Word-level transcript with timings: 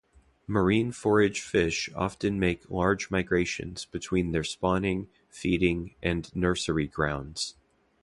Marine 0.47 0.91
forage 0.91 1.41
fish 1.41 1.87
often 1.95 2.39
make 2.39 2.67
large 2.71 3.11
migrations 3.11 3.85
between 3.85 4.31
their 4.31 4.43
spawning, 4.43 5.07
feeding 5.29 5.93
and 6.01 6.35
nursery 6.35 6.87
grounds. 6.87 7.55